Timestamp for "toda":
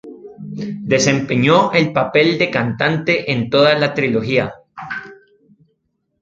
3.51-3.77